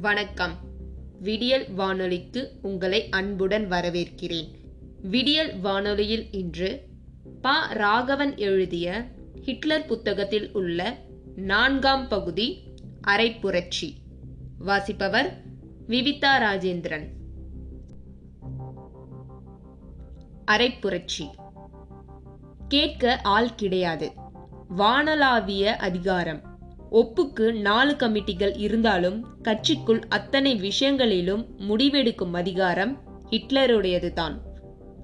வணக்கம். 0.00 0.52
விடியல் 1.20 1.72
வானொலிக்கு 1.72 2.58
உங்களை 2.62 3.08
அன்புடன் 3.08 3.70
வரவேற்கிறேன். 3.70 4.50
விடியல் 5.02 5.60
வானொலியில் 5.60 6.32
இன்று 6.32 6.88
ப. 7.42 7.50
ராகவன் 7.70 8.36
எழுதிய 8.36 9.08
ஹிட்லர் 9.42 9.86
புத்தகத்தில் 9.86 10.52
உள்ள 10.52 10.96
நான்காம் 11.36 12.08
பகுதி 12.08 12.62
அரைப்புரட்சி 13.06 13.92
வாசிப்பவர் 14.58 15.42
விவிதா 15.86 16.40
ராஜேந்திரன். 16.40 17.06
அரைப்புரட்சி 20.46 21.30
கேட்க 22.68 23.20
ஆள் 23.22 23.54
கிடையாது. 23.54 24.12
வானலாவிய 24.76 25.64
அதிகாரம். 25.64 26.47
ஒப்புக்கு 26.92 27.52
நாலு 27.60 27.92
கமிட்டிகள் 27.92 28.58
இருந்தாலும் 28.58 29.26
கட்சிக்குள் 29.42 30.02
அத்தனை 30.08 30.54
விஷயங்களிலும் 30.54 31.46
முடிவெடுக்கும் 31.58 32.32
அதிகாரம் 32.32 32.98
ஹிட்லருடையதுதான். 33.30 34.34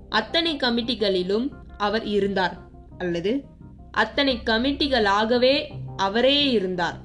அத்தனை 0.09 0.56
கமிட்டிகளிலும் 0.56 1.51
அவர் 1.77 2.05
இருந்தார் 2.05 2.59
அல்லது 2.98 3.45
அத்தனை 3.91 4.39
கமிட்டிகளாகவே 4.45 5.70
அவரே 5.97 6.51
இருந்தார். 6.51 6.97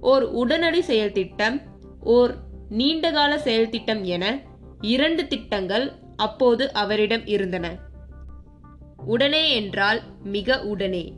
ஓர் 0.00 0.22
உடனடி 0.22 0.82
செயல் 0.82 1.12
திட்டம் 1.12 1.62
ஓர் 2.00 2.34
நீண்டகால 2.68 3.38
செயல் 3.38 3.70
திட்டம் 3.70 4.04
என 4.04 4.40
இரண்டு 4.80 5.26
திட்டங்கள் 5.26 5.92
அப்போது 6.16 6.72
அவரிடம் 6.72 7.26
இருந்தன. 7.26 7.76
உடனே 8.96 9.54
என்றால் 9.54 10.02
மிக 10.22 10.62
உடனே. 10.62 11.12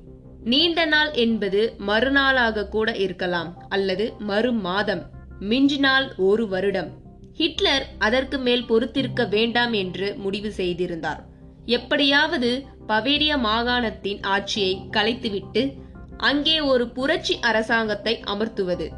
நீண்ட 0.44 0.84
நாள் 0.84 1.12
என்பது 1.12 1.74
மறுநாளாக 1.78 2.66
கூட 2.66 2.92
இருக்கலாம் 2.92 3.56
அல்லது 3.68 4.12
மறு 4.18 4.52
மாதம் 4.52 5.02
மிஞ்சினால் 5.40 6.14
ஒரு 6.16 6.48
வருடம். 6.48 6.90
ஹிட்லர் 7.34 7.86
அதற்கு 7.98 8.38
மேல் 8.38 8.64
பொறுத்திருக்க 8.64 9.24
வேண்டாம் 9.24 9.72
என்று 9.72 10.14
முடிவு 10.16 10.50
செய்திருந்தார். 10.52 11.24
எப்படியாவது 11.64 12.64
பவேரிய 12.86 13.32
மாகாணத்தின் 13.36 14.22
ஆட்சியை 14.22 14.80
கலைத்துவிட்டு 14.90 15.74
அங்கே 16.16 16.60
ஒரு 16.60 16.88
புரட்சி 16.88 17.38
அரசாங்கத்தை 17.40 18.22
அமர்த்துவது 18.26 18.88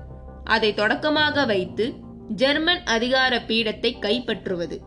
அதை 0.44 0.75
தொடக்கமாக 0.75 1.44
வைத்து 1.44 1.94
ஜெர்மன் 2.28 2.84
அதிகார 2.84 3.38
பீடத்தை 3.38 3.97
கைப்பற்றுவது. 4.00 4.78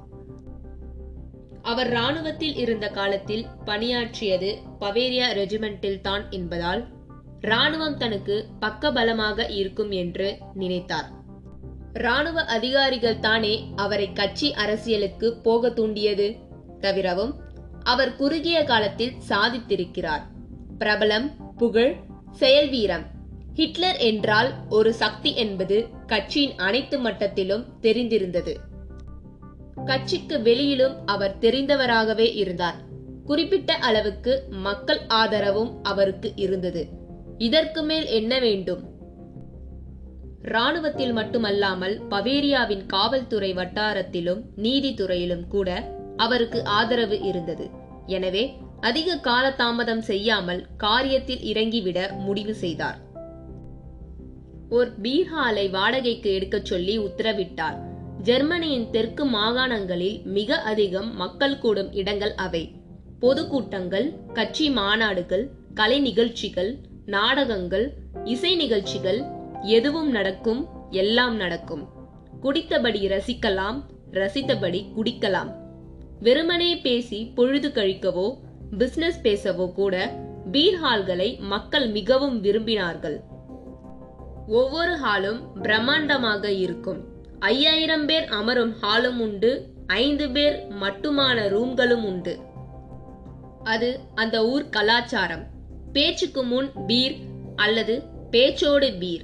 அவர் 1.63 1.89
ராணுவத்தில் 1.89 2.55
இருந்த 2.55 2.87
காலத்தில் 2.87 3.45
பணியாற்றியது 3.65 4.49
பவேரியா 4.79 5.27
ரெஜிமெண்டில் 5.39 6.01
தான் 6.01 6.29
என்பதால் 6.29 6.81
ராணுவம் 7.41 7.97
தனக்கு 7.97 8.35
பக்கபலமாக 8.59 9.49
இருக்கும் 9.49 9.91
என்று 9.91 10.37
நினைத்தார். 10.53 11.07
ராணுவ 11.93 12.43
அதிகாரிகள் 12.43 13.19
தானே 13.19 13.53
அவரை 13.75 14.13
கட்சி 14.13 14.53
அரசியலுக்கு 14.53 15.33
போக 15.37 15.69
தூண்டியது 15.69 16.27
தவிரவும் 16.79 17.33
அவர் 17.83 18.15
குறுகிய 18.15 18.63
காலத்தில் 18.63 19.15
சாதித்திருக்கிறார். 19.29 20.23
பிரபலம் 20.79 21.27
புகழ் 21.57 21.95
செயல் 22.31 22.69
வீரம். 22.69 23.05
ஹிட்லர் 23.53 23.97
என்றால் 23.97 24.53
ஒரு 24.69 24.93
சக்தி 24.93 25.35
என்பது 25.35 25.87
கட்சியின் 26.07 26.55
அனைத்து 26.57 26.99
மட்டத்திலும் 26.99 27.65
தெரிந்திருந்தது. 27.81 28.53
கட்சிக்கு 29.85 30.41
வெளியிலும் 30.41 31.05
அவர் 31.05 31.37
தெரிந்தவராகவே 31.39 32.35
இருந்தார். 32.35 32.75
குறிப்பிட்ட 33.25 33.73
அளவுக்கு 33.73 34.43
மக்கள் 34.49 34.99
ஆதரவும் 35.07 35.83
அவருக்கு 35.83 36.31
இருந்தது. 36.35 36.87
இதற்கு 37.37 37.81
மேல் 37.81 38.05
என்ன 38.05 38.39
வேண்டும்? 38.39 38.91
ராணுவத்தில் 40.41 41.13
மட்டுமல்லாமல் 41.13 42.01
பவேரியாவின் 42.09 42.85
காவல்துறை 42.85 43.53
வட்டாரத்திலும் 43.53 44.41
நீதித்துறையிலும் 44.57 45.47
கூட 45.47 45.91
அவருக்கு 46.17 46.65
ஆதரவு 46.65 47.21
இருந்தது. 47.21 47.69
எனவே 48.05 48.57
அதிக 48.81 49.15
காலதாமதம் 49.15 49.99
செய்யாமல் 49.99 50.65
காரியத்தில் 50.83 51.43
இறங்கிவிட 51.43 52.11
முடிவு 52.17 52.53
செய்தார். 52.53 52.97
ஒரு 54.69 54.91
பீஹாலை 55.01 55.69
வாடகைக்கு 55.69 56.33
எடுக்கச் 56.33 56.65
சொல்லி 56.65 56.99
உத்தரவிட்டார். 56.99 57.91
ஜெர்மனியின் 58.27 58.89
தெற்கு 58.89 59.25
மாகாணங்களில் 59.25 60.25
மிக 60.25 60.61
அதிகம் 60.61 61.15
மக்கள் 61.15 61.57
கூடும் 61.57 61.91
இடங்கள் 61.91 62.35
அவை. 62.35 62.75
பொதுக்கூட்டங்கள் 63.19 64.13
கட்சி 64.33 64.69
மாநாடுகள் 64.69 65.49
கலை 65.73 65.99
நிகழ்ச்சிகள் 65.99 66.77
நாடகங்கள் 67.05 67.93
இசை 68.23 68.55
நிகழ்ச்சிகள் 68.55 69.23
எதுவும் 69.61 70.09
நடக்கும் 70.09 70.67
எல்லாம் 70.89 71.35
நடக்கும். 71.35 71.89
குடித்தபடி 72.41 73.01
ரசிக்கலாம் 73.07 73.79
ரசித்தபடி 74.11 74.85
குடிக்கலாம். 74.95 75.51
வெறுமனே 76.19 76.77
பேசி 76.77 77.25
பொழுது 77.25 77.69
கழிக்கவோ 77.69 78.37
பிசினஸ் 78.77 79.21
பேசவோ 79.21 79.73
கூட 79.73 79.95
பீர் 80.51 80.79
ஹால்களை 80.81 81.39
மக்கள் 81.39 81.89
மிகவும் 81.89 82.43
விரும்பினார்கள். 82.43 83.19
ஒவ்வொரு 84.47 84.91
ஹாலும் 84.91 85.41
பிரம்மாண்டமாக 85.61 86.45
இருக்கும். 86.45 87.12
ஐயாயிரம் 87.43 88.05
பேர் 88.05 88.25
அமரும் 88.25 88.73
ஹாலும் 88.81 89.19
உண்டு 89.19 89.67
ஐந்து 89.87 90.29
பேர் 90.29 90.67
மட்டுமான 90.81 91.37
ரூம்களும் 91.55 92.03
உண்டு. 92.03 92.39
அது 93.63 93.99
அந்த 94.15 94.45
ஊர் 94.45 94.69
கலாச்சாரம். 94.69 95.43
பேச்சுக்கு 95.93 96.43
முன் 96.43 96.71
பீர் 96.87 97.15
அல்லது 97.55 98.01
பேச்சோடு 98.31 98.99
பீர். 98.99 99.21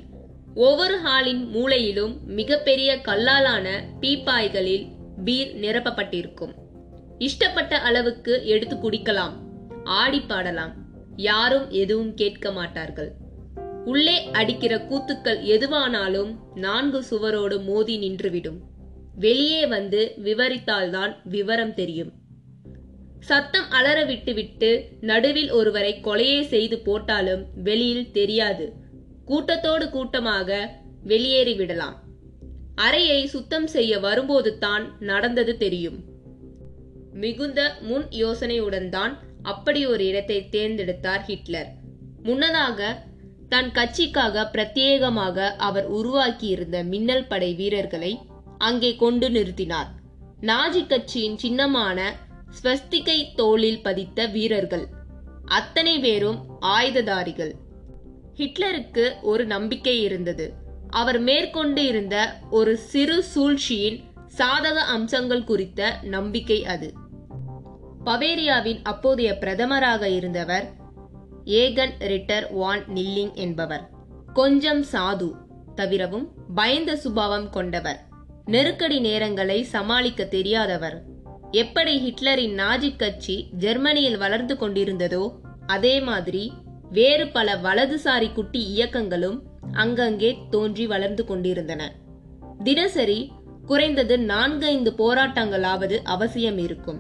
ஒவ்வொரு 0.55 0.97
ஹாலின் 0.97 1.49
மூலையிலும் 1.55 2.19
மிகப்பெரிய 2.25 2.95
கல்லாலான 2.95 3.67
பீப்பாய்களில் 4.01 4.85
பீர் 5.23 5.55
நிரப்பப்பட்டிருக்கும். 5.55 6.53
இஷ்டப்பட்ட 7.19 7.73
அளவுக்கு 7.73 8.45
எடுத்து 8.45 8.75
குடிக்கலாம் 8.75 9.33
ஆடி 9.83 10.19
பாடலாம். 10.19 10.73
யாரும் 11.15 11.69
எதுவும் 11.69 12.13
கேட்க 12.13 12.51
மாட்டார்கள். 12.51 13.11
உள்ளே 13.91 14.17
அடிக்கிற 14.39 14.73
கூத்துக்கள் 14.89 15.39
எதுவானாலும் 15.55 16.31
நான்கு 16.65 16.99
சுவரோடு 17.09 17.57
மோதி 17.67 17.95
நின்றுவிடும். 18.03 18.59
வெளியே 19.25 19.61
வந்து 19.75 20.01
விவரித்தால்தான் 20.27 21.13
விவரம் 21.35 21.73
தெரியும். 21.79 22.11
சத்தம் 23.29 23.69
அலற 23.77 23.97
விட்டுவிட்டு 24.09 24.69
நடுவில் 25.09 25.51
ஒருவரை 25.59 25.93
கொலையே 26.07 26.41
செய்து 26.53 26.77
போட்டாலும் 26.87 27.41
வெளியில் 27.67 28.11
தெரியாது. 28.11 28.65
கூட்டத்தோடு 29.25 29.85
கூட்டமாக 29.95 30.59
வெளியேறி 31.11 31.53
விடலாம். 31.59 31.97
அறையை 32.85 33.19
சுத்தம் 33.33 33.67
செய்ய 33.75 33.93
வரும்போது 34.05 34.51
தான் 34.65 34.85
நடந்தது 35.09 35.53
தெரியும். 35.63 35.99
மிகுந்த 37.23 37.61
முன் 37.89 38.07
யோசனையுடன் 38.23 38.89
தான் 38.95 39.13
அப்படி 39.51 39.81
ஒரு 39.91 40.03
இடத்தை 40.11 40.39
தேர்ந்தெடுத்தார் 40.55 41.23
ஹிட்லர். 41.27 41.69
முன்னதாக 42.27 42.79
தன் 43.49 43.71
கட்சிக்காக 43.71 44.43
பிரத்யேகமாக 44.53 45.55
அவர் 45.57 45.93
உருவாக்கியிருந்த 45.93 46.83
மின்னல் 46.83 47.27
படை 47.27 47.53
வீரர்களை 47.53 48.19
அங்கே 48.57 48.95
கொண்டு 48.95 49.29
நிறுத்தினார். 49.29 49.89
நாஜி 50.41 50.87
கட்சியின் 50.87 51.37
சின்னமான 51.37 52.13
ஸ்வஸ்திகை 52.61 53.35
தோளில் 53.35 53.81
பதித்த 53.81 54.25
வீரர்கள். 54.25 54.87
அத்தனை 55.45 55.99
பேரும் 55.99 56.39
ஆயுததாரிகள். 56.61 57.51
ஹிட்லருக்கு 58.35 59.13
ஒரு 59.21 59.45
நம்பிக்கை 59.45 60.01
இருந்தது. 60.01 60.53
அவர் 60.89 61.19
மேற்கொண்டு 61.19 61.85
இருந்த 61.85 62.39
ஒரு 62.49 62.77
சிறு 62.77 63.23
சூழ்ச்சியின் 63.23 63.99
சாதக 64.37 64.77
அம்சங்கள் 64.87 65.43
குறித்த 65.43 65.99
நம்பிக்கை 66.01 66.65
அது. 66.65 66.93
பவேரியாவின் 68.05 68.79
அப்போதைய 68.83 69.37
பிரதமராக 69.39 70.03
இருந்தவர் 70.15 70.73
ஏகன் 71.49 71.93
ரிட்டர் 71.99 72.53
வான் 72.53 72.83
நில்லிங் 72.95 73.33
என்பவர். 73.33 73.89
கொஞ்சம் 74.33 74.83
சாது 74.91 75.29
தவிரவும் 75.75 76.27
பயந்த 76.55 76.95
சுபாவம் 76.95 77.49
கொண்டவர். 77.49 77.99
நெருக்கடி 78.45 78.99
நேரங்களை 78.99 79.61
சமாளிக்க 79.61 80.23
தெரியாதவர். 80.23 80.97
எப்படி 81.51 81.93
ஹிட்லரின் 82.05 82.55
நாஜி 82.55 82.95
கட்சி 82.95 83.47
ஜெர்மனியில் 83.57 84.17
வளர்ந்து 84.17 84.55
கொண்டிருந்ததோ 84.55 85.23
அதே 85.65 85.99
மாதிரி 85.99 86.51
வேறு 86.91 87.27
பல 87.27 87.55
வலதுசாரி 87.55 88.33
குட்டி 88.33 88.61
இயக்கங்களும் 88.75 89.37
அங்கங்கே 89.71 90.37
தோன்றி 90.49 90.87
வளர்ந்து 90.87 91.25
கொண்டிருந்தன. 91.25 91.81
தினசரி 92.63 93.31
குறைந்தது 93.65 94.19
நான்கைந்து 94.19 94.91
போராட்டங்களாவது 94.97 95.97
அவசியம் 96.03 96.57
இருக்கும். 96.57 96.99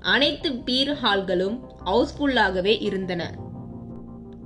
அனைத்து 0.00 0.52
பீர் 0.52 0.94
ஹால்களும் 1.02 1.56
ஹவுஸ்ஃபுல்லாகவே 1.84 2.74
இருந்தன. 2.80 3.22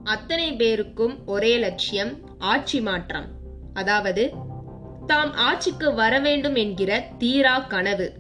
அத்தனை 0.05 0.53
பேருக்கும் 0.53 1.27
ஒரே 1.27 1.59
லட்சியம் 1.59 2.19
ஆட்சி 2.39 2.81
மாற்றம். 2.81 3.27
அதாவது 3.75 4.33
தாம் 5.07 5.33
ஆட்சிக்கு 5.35 5.95
வர 5.95 6.21
வேண்டும் 6.21 6.55
என்கிற 6.55 7.07
தீரா 7.19 7.59
கனவு. 7.59 8.13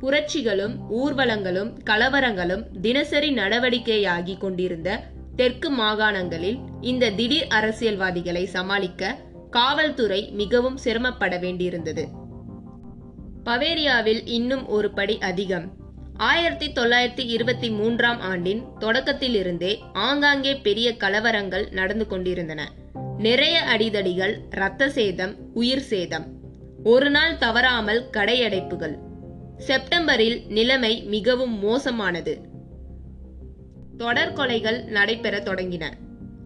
புரட்சிகளும் 0.00 0.76
ஊர்வலங்களும் 0.90 1.78
கலவரங்களும் 1.84 2.80
தினசரி 2.80 3.34
நடவடிக்கையாகி 3.34 4.38
கொண்டிருந்த 4.38 5.00
தெற்கு 5.36 5.70
மாகாணங்களில் 5.70 6.58
இந்த 6.80 7.10
திடீர் 7.10 7.46
அரசியல்வாதிகளை 7.46 8.46
சமாளிக்க 8.46 9.18
காவல்துறை 9.50 10.30
மிகவும் 10.30 10.76
சிரமப்பட 10.76 11.38
வேண்டியிருந்தது. 11.38 12.04
பவேரியாவில் 13.44 14.20
இன்னும் 14.24 14.68
ஒரு 14.68 14.90
படி 14.90 15.18
அதிகம். 15.18 15.85
ஆயிரத்தி 16.16 16.66
தொள்ளாயிரத்தி 16.66 17.26
இருபத்தி 17.26 17.70
மூன்றாம் 17.70 18.20
ஆண்டின் 18.20 18.64
தொடக்கத்திலிருந்தே 18.80 19.78
ஆங்காங்கே 19.92 20.54
பெரிய 20.54 20.94
கலவரங்கள் 20.98 21.72
நடந்து 21.72 22.06
கொண்டிருந்தன. 22.06 22.72
நிறைய 23.18 23.60
அடிதடிகள் 23.60 24.38
இரத்த 24.50 24.88
சேதம் 24.90 25.34
உயிர் 25.54 25.80
சேதம். 25.80 26.26
ஒரு 26.84 27.10
நாள் 27.10 27.36
தவறாமல் 27.36 28.08
கடையடைப்புகள். 28.12 28.98
செப்டம்பரில் 29.58 30.42
நிலைமை 30.48 31.02
மிகவும் 31.02 31.58
மோசமானது. 31.58 32.38
தொடர் 33.96 34.32
கொலைகள் 34.32 34.84
நடைபெற 34.84 35.38
தொடங்கின. 35.38 35.84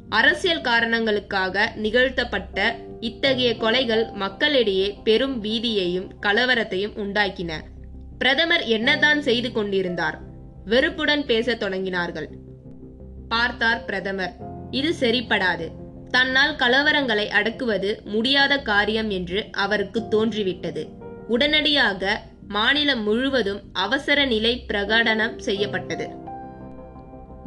அரசியல் 0.08 0.60
காரணங்களுக்காக 0.60 1.72
நிகழ்த்தப்பட்ட 1.74 2.76
இத்தகைய 3.00 3.54
கொலைகள் 3.54 4.12
மக்களிடையே 4.12 4.98
பெரும் 5.04 5.44
பீதியையும் 5.44 6.10
கலவரத்தையும் 6.22 6.96
உண்டாக்கின. 6.96 7.52
பிரதமர் 8.20 8.62
என்னதான் 8.62 9.22
செய்து 9.22 9.52
கொண்டிருந்தார்? 9.52 10.18
வெறுப்புடன் 10.64 11.26
பேசத் 11.26 11.62
தொடங்கினார்கள். 11.62 12.26
பார்த்தார் 13.28 13.84
பிரதமர் 13.84 14.34
இது 14.70 14.94
சரிப்படாது. 15.00 15.68
தன்னால் 16.10 16.56
கலவரங்களை 16.56 17.26
அடக்குவது 17.26 18.02
முடியாத 18.04 18.58
காரியம் 18.58 19.10
என்று 19.10 19.48
அவருக்கு 19.52 20.08
தோன்றிவிட்டது. 20.08 20.88
உடனடியாக 21.28 22.22
மாநிலம் 22.48 23.02
முழுவதும் 23.02 23.60
அவசர 23.72 24.24
நிலை 24.24 24.64
பிரகடனம் 24.68 25.38
செய்யப்பட்டது. 25.38 26.08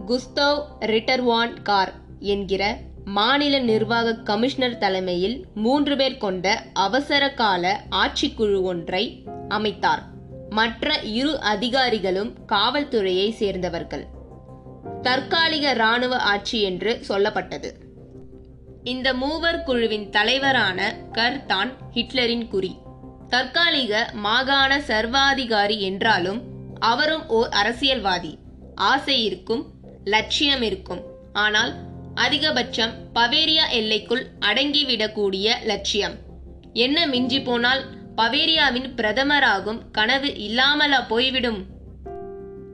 குஸ்தவ் 0.07 0.63
ரிட்டர்வான் 0.79 1.61
கார் 1.61 1.93
என்கிற 2.19 2.77
மாநில 3.05 3.59
நிர்வாக 3.59 4.15
கமிஷனர் 4.15 4.77
தலைமையில் 4.77 5.45
மூன்று 5.55 5.97
பேர் 5.97 6.17
கொண்ட 6.17 6.63
அவசர 6.73 7.29
கால 7.29 7.81
ஆட்சிக்குழு 7.91 8.61
ஒன்றை 8.61 9.23
அமைத்தார். 9.49 10.11
மற்ற 10.57 10.87
இரு 11.19 11.33
அதிகாரிகளும் 11.51 12.31
காவல்துறையை 12.47 13.27
சேர்ந்தவர்கள். 13.31 14.05
தற்காலிக 15.01 15.65
இராணுவ 15.73 16.13
ஆட்சி 16.31 16.59
என்று 16.61 16.91
சொல்லப்பட்டது. 17.09 17.69
இந்த 18.83 19.07
மூவர் 19.13 19.61
குழுவின் 19.63 20.07
தலைவரான 20.09 20.79
கர் 21.11 21.39
தான் 21.45 21.71
ஹிட்லரின் 21.93 22.47
குறி. 22.47 22.73
தற்காலிக 23.29 23.93
மாகாண 24.25 24.71
சர்வாதிகாரி 24.81 25.77
என்றாலும் 25.81 26.41
அவரும் 26.91 27.25
ஓர் 27.29 27.49
அரசியல்வாதி. 27.61 28.33
ஆசை 28.75 29.17
இருக்கும் 29.23 29.63
லட்சியம் 30.05 30.61
இருக்கும். 30.61 31.01
ஆனால் 31.45 31.73
அதிகபட்சம் 32.15 32.93
பவேரியா 33.15 33.65
எல்லைக்குள் 33.71 34.23
அடங்கிவிடக்கூடிய 34.39 35.47
லட்சியம். 35.63 36.15
என்ன 36.85 36.97
மிஞ்சி 37.07 37.39
போனால் 37.41 37.81
பவேரியாவின் 38.17 38.89
பிரதமராகும் 38.95 39.79
கனவு 39.91 40.37
இல்லாமலா 40.37 41.01
போய்விடும். 41.01 41.65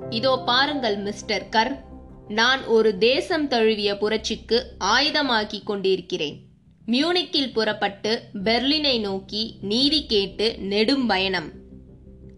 இதோ 0.10 0.42
பாருங்கள் 0.46 0.98
மிஸ்டர் 0.98 1.48
கர் 1.50 1.80
நான் 2.28 2.66
ஒரு 2.66 2.98
தேசம் 2.98 3.48
தழுவிய 3.48 3.98
புரட்சிக்கு 3.98 4.72
ஆயுதமாக்கிக் 4.80 5.64
கொண்டிருக்கிறேன். 5.64 6.42
மியூனிக்கில் 6.88 7.52
புறப்பட்டு 7.52 8.22
பெர்லினை 8.44 9.00
நோக்கி 9.00 9.58
நீதி 9.62 10.06
கேட்டு 10.06 10.58
நெடும் 10.58 11.08
பயணம். 11.08 11.52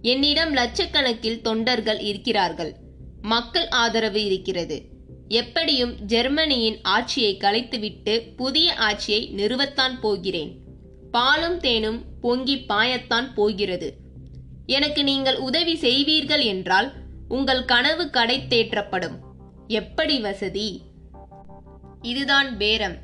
என்னிடம் 0.02 0.56
லட்சக்கணக்கில் 0.56 1.42
தொண்டர்கள் 1.42 2.00
இருக்கிறார்கள். 2.00 2.76
மக்கள் 3.22 3.68
ஆதரவு 3.68 4.26
இருக்கிறது. 4.26 4.86
எப்படியும் 5.28 5.96
ஜெர்மனியின் 6.00 6.80
ஆட்சியை 6.82 7.38
கலைத்துவிட்டு 7.38 8.34
புதிய 8.36 8.76
ஆட்சியை 8.76 9.34
நிறுவத்தான் 9.38 10.00
போகிறேன். 10.02 10.60
பாலும் 11.12 11.60
தேனும் 11.60 12.06
பொங்கி 12.22 12.66
பாயத்தான் 12.70 13.34
போகிறது. 13.34 13.96
எனக்கு 14.66 15.04
நீங்கள் 15.04 15.36
உதவி 15.36 15.76
செய்வீர்கள் 15.76 16.44
என்றால் 16.44 16.94
உங்கள் 17.28 17.66
கனவு 17.66 18.10
கடை 18.10 18.42
தேற்றப்படும். 18.50 19.18
எப்படி 19.68 20.20
வசதி? 20.20 20.82
இதுதான் 22.02 22.58
பேரம். 22.58 22.98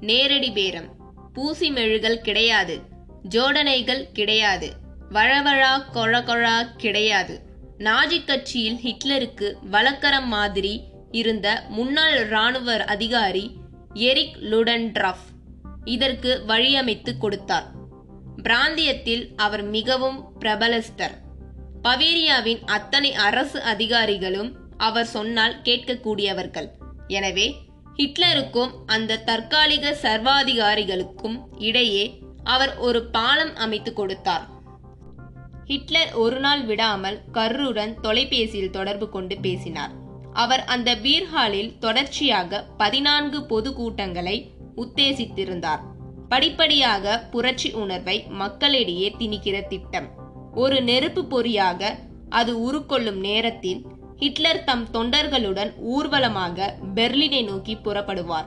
நேரடி 0.00 0.50
பேரம். 0.50 0.96
பூசி 1.32 1.70
மெழுகல் 1.70 2.20
கிடையாது. 2.20 2.80
ஜோடனைகள் 3.28 4.12
கிடையாது. 4.12 4.72
வழவழா 5.10 5.82
கொழகொழா 5.94 6.66
கிடையாது. 6.76 7.40
நாஜி 7.78 8.24
கட்சியில் 8.24 8.78
ஹிட்லருக்கு 8.82 9.52
வழக்கரம் 9.70 10.26
மாதிரி 10.26 10.82
இருந்த 11.10 11.64
முன்னாள் 11.68 12.26
இராணுவ 12.26 12.84
அதிகாரி 12.84 13.50
எரிக் 13.94 14.36
லுடன்ட்ரஃப். 14.36 15.27
இதற்கு 15.96 16.30
வழியமைத்து 16.46 17.12
கொடுத்தார். 17.18 17.66
பிராந்தியத்தில் 18.42 19.24
அவர் 19.36 19.64
மிகவும் 19.76 20.18
பிரபலஸ்தர். 20.40 21.14
பவேரியாவின் 21.82 22.60
அத்தனை 22.76 23.10
அரசு 23.28 23.58
அதிகாரிகளும் 23.72 24.50
அவர் 24.76 25.08
சொன்னால் 25.14 25.56
கேட்கக்கூடியவர்கள். 25.62 26.68
எனவே 27.16 27.46
ஹிட்லருக்கும் 27.96 28.72
அந்த 28.86 29.20
தற்காலிக 29.28 29.94
சர்வாதிகாரிகளுக்கும் 30.02 31.38
இடையே 31.68 32.04
அவர் 32.44 32.72
ஒரு 32.78 33.00
பாலம் 33.16 33.54
அமைத்து 33.56 33.92
கொடுத்தார். 33.92 34.44
ஹிட்லர் 35.64 36.12
ஒரு 36.14 36.36
நாள் 36.38 36.62
விடாமல் 36.64 37.18
கர்ருடன் 37.32 37.94
தொலைபேசியில் 38.00 38.76
தொடர்பு 38.76 39.06
கொண்டு 39.08 39.36
பேசினார். 39.46 39.94
அவர் 40.42 40.62
அந்த 40.74 40.90
பீர்ஹாலில் 41.04 41.72
தொடர்ச்சியாக 41.78 42.60
பதினான்கு 42.76 43.38
பொது 43.44 43.70
கூட்டங்களை 43.74 44.36
உத்தேசித்திருந்தார். 44.78 45.80
படிப்படியாக 46.28 47.26
புரட்சி 47.30 47.72
உணர்வை 47.72 48.26
மக்களிடையே 48.28 49.14
திணிக்கிற 49.18 49.66
திட்டம். 49.66 50.08
ஒரு 50.54 50.82
நெருப்பு 50.82 51.24
பொறியாக 51.24 51.98
அது 52.28 52.58
உருக்கொள்ளும் 52.58 53.18
நேரத்தில் 53.18 53.86
ஹிட்லர் 54.16 54.64
தம் 54.64 54.86
தொண்டர்களுடன் 54.92 55.72
ஊர்வலமாக 55.78 56.76
பெர்லினை 56.94 57.44
நோக்கி 57.44 57.74
புறப்படுவார். 57.74 58.46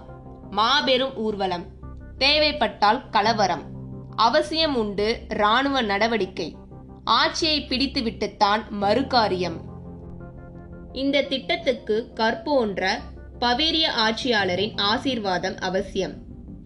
மாபெரும் 0.50 1.16
ஊர்வலம். 1.16 1.66
தேவைப்பட்டால் 2.18 3.10
கலவரம். 3.10 3.64
அவசியம் 4.16 4.76
உண்டு 4.76 5.22
இராணுவ 5.30 5.82
நடவடிக்கை. 5.82 6.56
ஆட்சியை 7.04 7.66
பிடித்துவிட்டுத்தான் 7.68 8.62
மறுகாரியம். 8.82 9.58
இந்த 10.94 11.22
திட்டத்துக்கு 11.22 12.12
கற்போன்ற 12.16 12.90
பவேரிய 13.42 13.86
ஆட்சியாளரின் 13.98 14.74
ஆசீர்வாதம் 14.76 15.58
அவசியம். 15.60 16.14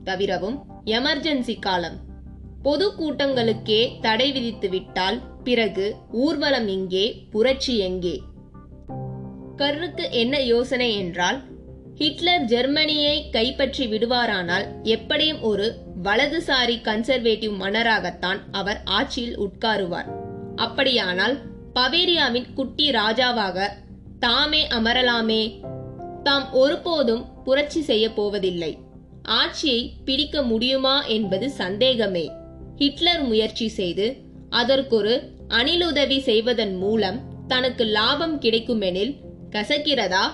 தவிரவும் 0.04 0.58
எமர்ஜென்சி 0.86 1.60
காலம். 1.60 1.98
பொது 2.62 2.92
கூட்டங்களுக்கே 2.92 4.00
தடை 4.02 4.32
விதித்து 4.32 4.70
விட்டால் 4.70 5.22
பிறகு 5.44 5.96
ஊர்வலம் 6.12 6.68
எங்கே 6.68 7.26
புரட்சி 7.32 7.78
எங்கே? 7.78 8.22
கர்ருக்கு 9.58 10.12
என்ன 10.12 10.40
யோசனை 10.40 10.98
என்றால் 10.98 11.44
ஹிட்லர் 11.96 12.42
ஜெர்மனியை 12.42 13.30
கைப்பற்றி 13.30 13.88
விடுவாரானால் 13.88 14.66
எப்படியும் 14.84 15.42
ஒரு 15.42 15.68
வலதுசாரி 16.04 16.78
கன்சர்வேட்டிவ் 16.82 17.56
மன்னராகத்தான் 17.60 18.42
அவர் 18.52 18.82
ஆட்சியில் 18.84 19.40
உட்காருவார். 19.40 20.10
அப்படியானால் 20.56 21.38
பவேரியாவின் 21.74 22.54
குட்டி 22.54 22.92
ராஜாவாக 22.92 23.68
தாமே 24.20 24.68
அமரலாமே 24.68 25.60
தாம் 26.26 26.54
ஒருபோதும் 26.54 27.44
புரட்சி 27.44 27.82
செய்ய 27.82 28.14
போவதில்லை. 28.14 28.78
ஆட்சியை 29.24 29.94
பிடிக்க 30.06 30.42
முடியுமா 30.42 31.06
என்பது 31.06 31.50
சந்தேகமே. 31.50 32.32
ஹிட்லர் 32.76 33.24
முயற்சி 33.24 33.68
செய்து 33.68 34.16
அதற்கொரு 34.50 35.30
அணிலுதவி 35.50 36.20
செய்வதன் 36.20 36.76
மூலம் 36.76 37.20
தனக்கு 37.48 37.84
லாபம் 37.84 38.42
கிடைக்குமெனில் 38.42 39.14
கசக்கிறதா? 39.50 40.26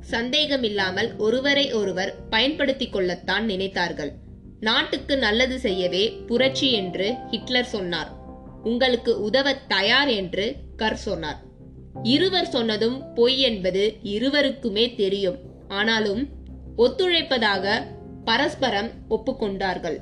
சந்தேகமில்லாமல் 0.00 1.16
ஒருவரை 1.16 1.72
ஒருவர் 1.72 2.28
பயன்படுத்திக் 2.30 2.92
கொள்ளத்தான் 2.92 3.48
நினைத்தார்கள். 3.48 4.10
நாட்டுக்கு 4.60 5.18
நல்லது 5.18 5.58
செய்யவே 5.58 6.04
புரட்சி 6.26 6.72
என்று 6.72 7.14
ஹிட்லர் 7.30 7.72
சொன்னார். 7.76 8.10
உங்களுக்கு 8.64 9.22
உதவ 9.22 9.52
தயார் 9.54 10.08
என்று 10.08 10.56
கர் 10.76 11.00
சொன்னார். 11.08 11.45
இருவர் 12.02 12.48
சொன்னதும் 12.48 13.14
பொய் 13.14 13.38
என்பது 13.38 13.96
இருவருக்குமே 14.02 14.94
தெரியும். 14.94 15.36
ஆனாலும் 15.68 16.28
ஒத்துழைப்பதாக 16.78 17.82
பரஸ்பரம் 18.24 18.90
ஒப்புக்கொண்டார்கள். 19.10 19.96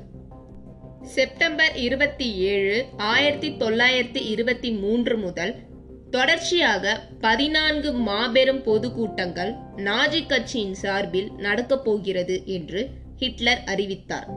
செப்டம்பர் 1.01 1.75
இருபத்தி 1.75 2.35
ஏழு 2.35 2.85
ஆயிரத்தி 2.97 3.49
தொள்ளாயிரத்தி 3.49 4.25
இருபத்தி 4.25 4.71
மூன்று 4.71 5.17
முதல் 5.17 5.55
தொடர்ச்சியாக 6.11 7.01
பதினான்கு 7.19 7.93
மாபெரும் 7.93 8.59
பொதுக்கூட்டங்கள் 8.59 9.55
நாஜி 9.75 10.27
கட்சியின் 10.27 10.73
சார்பில் 10.73 11.31
நடக்கப் 11.37 11.83
போகிறது 11.83 12.41
என்று 12.45 12.89
ஹிட்லர் 13.17 13.63
அறிவித்தார். 13.65 14.27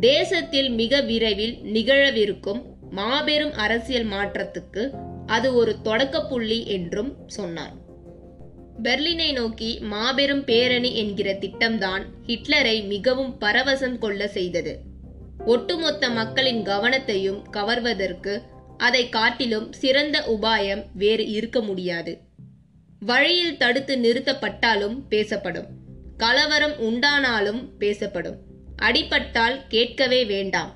தேசத்தில் 0.00 0.70
மிக 0.70 1.00
விரைவில் 1.00 1.58
நிகழவிருக்கும் 1.62 2.62
மாபெரும் 2.90 3.52
அரசியல் 3.52 4.06
மாற்றத்துக்கு 4.06 4.90
அது 5.32 5.54
ஒரு 5.54 5.82
தொடக்க 5.82 6.24
புள்ளி 6.24 6.66
என்றும் 6.66 7.16
சொன்னார் 7.26 7.72
பெர்லினை 8.82 9.32
நோக்கி 9.32 9.78
மாபெரும் 9.78 10.44
பேரணி 10.44 10.96
என்கிற 10.96 11.32
திட்டம்தான் 11.32 12.02
ஹிட்லரை 12.26 12.86
மிகவும் 12.86 13.36
பரவசம் 13.40 13.98
கொள்ள 13.98 14.28
செய்தது. 14.28 14.78
ஒட்டுமொத்த 15.46 16.10
மக்களின் 16.10 16.62
கவனத்தையும் 16.62 17.42
கவர்வதற்கு 17.52 18.42
அதை 18.78 19.08
காட்டிலும் 19.08 19.72
சிறந்த 19.72 20.24
உபாயம் 20.28 20.84
வேறு 20.94 21.28
இருக்க 21.28 21.60
முடியாது. 21.60 22.18
வழியில் 23.00 23.56
தடுத்து 23.56 23.96
நிறுத்தப்பட்டாலும் 23.96 24.96
பேசப்படும். 25.08 25.66
கலவரம் 26.16 26.76
உண்டானாலும் 26.80 27.68
பேசப்படும். 27.78 28.36
அடிபட்டால் 28.82 29.60
கேட்கவே 29.68 30.24
வேண்டாம். 30.24 30.72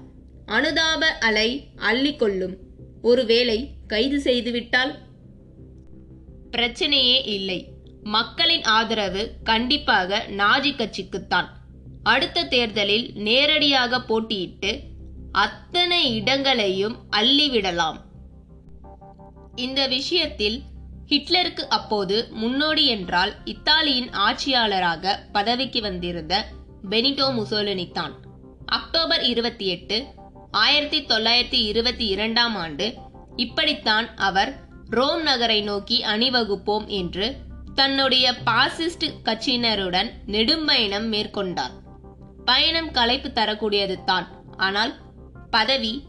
அனுதாப 0.46 1.04
அலை 1.20 1.68
அள்ளிக்கொள்ளும். 1.92 2.56
ஒருவேளை 3.02 3.74
கைது 3.86 4.18
செய்துவிட்டால்? 4.20 4.92
பிரச்சனையே 6.50 7.18
இல்லை. 7.26 7.60
மக்களின் 8.02 8.62
ஆதரவு 8.62 9.22
கண்டிப்பாக 9.42 10.18
நாஜி 10.30 10.72
கட்சிக்குத்தான். 10.72 11.48
அடுத்த 12.02 12.44
தேர்தலில் 12.44 13.12
நேரடியாக 13.14 13.98
போட்டியிட்டு 13.98 14.72
அத்தனை 15.32 16.14
இடங்களையும் 16.14 16.96
அள்ளிவிடலாம். 17.10 17.98
இந்த 19.54 19.88
விஷயத்தில் 19.88 20.62
ஹிட்லருக்கு 21.06 21.68
அப்போது 21.68 22.28
முன்னோடி 22.30 22.86
என்றால் 22.86 23.32
இத்தாலியின் 23.44 24.10
ஆட்சியாளராக 24.10 25.14
பதவிக்கு 25.32 25.80
வந்திருந்த 25.80 26.34
பெனிட்டோ 26.90 27.26
முசோலினி 27.34 27.92
தான் 27.92 28.14
அக்டோபர் 28.66 29.22
இருபத்தி 29.22 29.66
எட்டு 29.66 29.96
ஆயிரத்தி 30.50 30.98
தொள்ளாயிரத்தி 31.02 31.60
இருபத்தி 31.64 32.06
இரண்டாம் 32.06 32.54
ஆண்டு 32.54 32.86
இப்படித்தான் 33.36 34.16
அவர் 34.16 34.64
ரோம் 34.90 35.22
நகரை 35.22 35.62
நோக்கி 35.62 36.02
அணிவகுப்போம் 36.02 36.86
என்று 36.86 37.36
தன்னுடைய 37.74 38.34
பாசிஸ்ட் 38.44 39.06
கட்சியினருடன் 39.24 40.10
நெடும்பயணம் 40.26 41.08
மேற்கொண்டார். 41.12 41.74
பயணம் 42.44 42.90
களைப்பு 42.90 43.32
தரக்கூடியது 43.32 44.04
தான். 44.04 44.26
ஆனால் 44.56 44.94
பதவி 45.50 46.02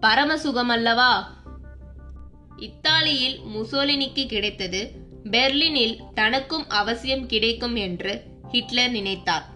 பரமசுகமல்லவா? 0.00 1.12
இத்தாலியில் 2.56 3.40
முசோலினிக்கு 3.54 4.26
கிடைத்தது 4.26 4.92
பெர்லினில் 5.30 5.98
தனக்கும் 6.14 6.68
அவசியம் 6.68 7.26
கிடைக்கும் 7.26 7.76
என்று 7.76 8.22
ஹிட்லர் 8.48 8.90
நினைத்தார். 8.90 9.46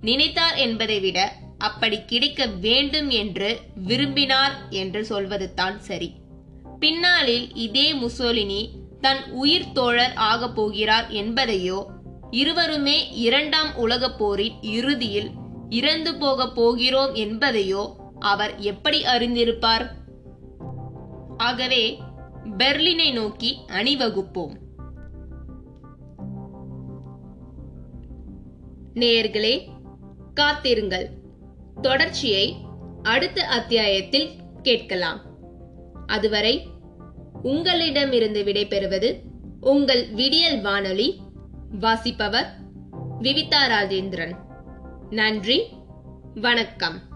நினைத்தார் 0.00 0.56
என்பதை 0.56 1.00
விட 1.00 1.32
அப்படி 1.58 2.04
கிடைக்க 2.04 2.46
வேண்டும் 2.46 3.10
என்று 3.10 3.60
விரும்பினார் 3.74 4.54
என்று 4.70 5.04
சொல்வது 5.04 5.54
தான் 5.54 5.80
சரி. 5.80 6.20
பின்னாளில் 6.82 7.54
இதே 7.54 7.92
முசோலினி 7.92 8.68
தன் 9.00 9.30
உயிர் 9.30 9.72
தோழர் 9.72 10.12
ஆகப் 10.14 10.54
போகிறார் 10.54 11.10
என்பதையோ 11.10 11.84
இருவருமே 12.30 13.10
இரண்டாம் 13.10 13.74
உலகப் 13.74 14.18
போரின் 14.18 14.62
இறுதியில் 14.62 15.30
இறந்து 15.68 16.14
போகப் 16.14 16.54
போகிறோம் 16.54 17.14
என்பதையோ 17.14 17.92
அவர் 18.18 18.58
எப்படி 18.58 19.02
அறிந்திருப்பார்? 19.02 19.86
ஆகவே 21.36 22.00
பெர்லினை 22.58 23.12
நோக்கி 23.12 23.58
அணிவகுப்போம். 23.66 24.56
நேயர்களே 28.94 29.68
காத்திருங்கள். 30.34 31.10
தொடர்ச்சியை 31.82 32.56
அடுத்த 33.02 33.46
அத்தியாயத்தில் 33.46 34.30
கேட்கலாம். 34.62 35.30
அதுவரை 36.06 36.66
உங்களிடமிருந்து 37.42 38.42
விடைபெறுவது 38.42 39.20
உங்கள் 39.60 40.08
விடியல் 40.08 40.60
வானொலி 40.60 41.20
வாசிப்பவர் 41.80 42.46
விவிதா 43.18 43.66
ராஜேந்திரன். 43.66 44.36
நன்றி 45.10 45.68
வணக்கம். 46.34 47.11